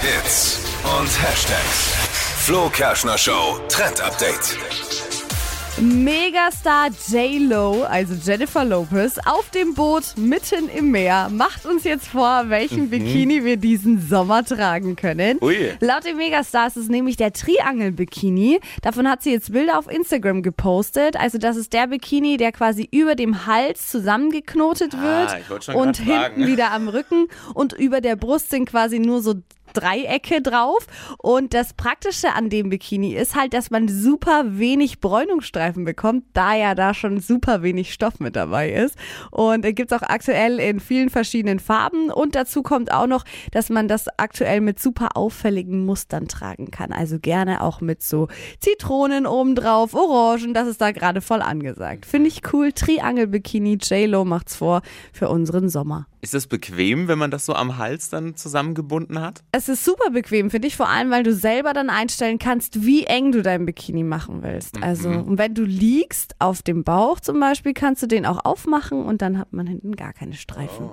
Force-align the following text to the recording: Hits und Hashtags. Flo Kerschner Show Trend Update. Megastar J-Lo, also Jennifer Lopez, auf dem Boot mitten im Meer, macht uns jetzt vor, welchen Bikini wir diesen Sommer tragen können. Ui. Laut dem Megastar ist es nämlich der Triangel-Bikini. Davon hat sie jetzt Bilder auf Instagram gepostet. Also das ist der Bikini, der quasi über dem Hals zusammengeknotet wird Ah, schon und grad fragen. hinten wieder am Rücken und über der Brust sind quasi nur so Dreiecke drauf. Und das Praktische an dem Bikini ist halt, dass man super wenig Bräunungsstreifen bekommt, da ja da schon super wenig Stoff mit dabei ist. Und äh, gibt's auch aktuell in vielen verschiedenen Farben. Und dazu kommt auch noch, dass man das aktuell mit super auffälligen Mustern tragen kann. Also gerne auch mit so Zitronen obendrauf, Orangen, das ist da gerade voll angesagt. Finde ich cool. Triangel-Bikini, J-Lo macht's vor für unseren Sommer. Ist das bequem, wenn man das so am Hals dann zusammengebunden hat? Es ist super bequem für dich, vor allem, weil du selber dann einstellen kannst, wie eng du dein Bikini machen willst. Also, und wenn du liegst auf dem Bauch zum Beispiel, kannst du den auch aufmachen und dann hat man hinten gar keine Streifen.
Hits 0.00 0.60
und 0.98 1.08
Hashtags. 1.22 1.94
Flo 2.44 2.68
Kerschner 2.70 3.18
Show 3.18 3.58
Trend 3.68 4.00
Update. 4.00 4.56
Megastar 5.80 6.88
J-Lo, 7.08 7.84
also 7.84 8.14
Jennifer 8.14 8.64
Lopez, 8.64 9.16
auf 9.24 9.48
dem 9.50 9.74
Boot 9.74 10.02
mitten 10.16 10.68
im 10.68 10.90
Meer, 10.90 11.28
macht 11.30 11.66
uns 11.66 11.84
jetzt 11.84 12.08
vor, 12.08 12.46
welchen 12.48 12.90
Bikini 12.90 13.44
wir 13.44 13.56
diesen 13.56 14.00
Sommer 14.04 14.44
tragen 14.44 14.96
können. 14.96 15.38
Ui. 15.40 15.72
Laut 15.78 16.04
dem 16.04 16.16
Megastar 16.16 16.66
ist 16.66 16.76
es 16.76 16.88
nämlich 16.88 17.16
der 17.16 17.32
Triangel-Bikini. 17.32 18.58
Davon 18.82 19.08
hat 19.08 19.22
sie 19.22 19.30
jetzt 19.30 19.52
Bilder 19.52 19.78
auf 19.78 19.88
Instagram 19.88 20.42
gepostet. 20.42 21.16
Also 21.16 21.38
das 21.38 21.56
ist 21.56 21.72
der 21.72 21.86
Bikini, 21.86 22.38
der 22.38 22.50
quasi 22.50 22.88
über 22.90 23.14
dem 23.14 23.46
Hals 23.46 23.88
zusammengeknotet 23.88 24.94
wird 25.00 25.30
Ah, 25.30 25.60
schon 25.62 25.74
und 25.76 25.96
grad 25.98 26.06
fragen. 26.08 26.34
hinten 26.34 26.50
wieder 26.50 26.72
am 26.72 26.88
Rücken 26.88 27.28
und 27.54 27.72
über 27.72 28.00
der 28.00 28.16
Brust 28.16 28.50
sind 28.50 28.68
quasi 28.68 28.98
nur 28.98 29.22
so 29.22 29.34
Dreiecke 29.80 30.42
drauf. 30.42 30.86
Und 31.18 31.54
das 31.54 31.74
Praktische 31.74 32.32
an 32.34 32.50
dem 32.50 32.70
Bikini 32.70 33.14
ist 33.14 33.34
halt, 33.34 33.54
dass 33.54 33.70
man 33.70 33.88
super 33.88 34.58
wenig 34.58 35.00
Bräunungsstreifen 35.00 35.84
bekommt, 35.84 36.24
da 36.32 36.54
ja 36.54 36.74
da 36.74 36.94
schon 36.94 37.20
super 37.20 37.62
wenig 37.62 37.92
Stoff 37.92 38.20
mit 38.20 38.36
dabei 38.36 38.70
ist. 38.70 38.96
Und 39.30 39.64
äh, 39.64 39.72
gibt's 39.72 39.92
auch 39.92 40.02
aktuell 40.02 40.58
in 40.58 40.80
vielen 40.80 41.10
verschiedenen 41.10 41.58
Farben. 41.58 42.10
Und 42.10 42.34
dazu 42.34 42.62
kommt 42.62 42.92
auch 42.92 43.06
noch, 43.06 43.24
dass 43.52 43.70
man 43.70 43.88
das 43.88 44.06
aktuell 44.16 44.60
mit 44.60 44.80
super 44.80 45.10
auffälligen 45.14 45.84
Mustern 45.84 46.28
tragen 46.28 46.70
kann. 46.70 46.92
Also 46.92 47.18
gerne 47.18 47.62
auch 47.62 47.80
mit 47.80 48.02
so 48.02 48.28
Zitronen 48.60 49.26
obendrauf, 49.26 49.94
Orangen, 49.94 50.54
das 50.54 50.68
ist 50.68 50.80
da 50.80 50.92
gerade 50.92 51.20
voll 51.20 51.42
angesagt. 51.42 52.06
Finde 52.06 52.28
ich 52.28 52.42
cool. 52.52 52.72
Triangel-Bikini, 52.72 53.78
J-Lo 53.80 54.24
macht's 54.24 54.56
vor 54.56 54.82
für 55.12 55.28
unseren 55.28 55.68
Sommer. 55.68 56.06
Ist 56.20 56.34
das 56.34 56.46
bequem, 56.46 57.06
wenn 57.06 57.18
man 57.18 57.30
das 57.30 57.46
so 57.46 57.54
am 57.54 57.78
Hals 57.78 58.10
dann 58.10 58.34
zusammengebunden 58.34 59.20
hat? 59.20 59.44
Es 59.52 59.68
ist 59.68 59.84
super 59.84 60.10
bequem 60.10 60.50
für 60.50 60.58
dich, 60.58 60.76
vor 60.76 60.88
allem, 60.88 61.10
weil 61.10 61.22
du 61.22 61.32
selber 61.32 61.72
dann 61.72 61.90
einstellen 61.90 62.38
kannst, 62.38 62.84
wie 62.84 63.04
eng 63.04 63.30
du 63.30 63.42
dein 63.42 63.66
Bikini 63.66 64.02
machen 64.02 64.42
willst. 64.42 64.82
Also, 64.82 65.08
und 65.10 65.38
wenn 65.38 65.54
du 65.54 65.62
liegst 65.62 66.34
auf 66.40 66.62
dem 66.62 66.82
Bauch 66.82 67.20
zum 67.20 67.38
Beispiel, 67.38 67.72
kannst 67.72 68.02
du 68.02 68.06
den 68.06 68.26
auch 68.26 68.44
aufmachen 68.44 69.04
und 69.04 69.22
dann 69.22 69.38
hat 69.38 69.52
man 69.52 69.66
hinten 69.66 69.94
gar 69.94 70.12
keine 70.12 70.34
Streifen. 70.34 70.90